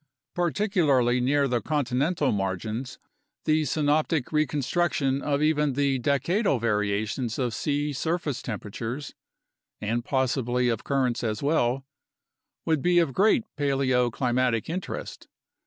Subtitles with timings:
[0.33, 2.97] Particularly near the continental margins,
[3.45, 9.13] the synoptic reconstruction of even the decadal variations of sea surface temperatures
[9.79, 11.85] (and possibly of currents as well)
[12.65, 15.27] would be of great paleoclimatic interest.